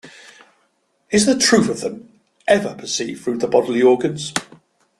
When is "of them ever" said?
1.69-2.73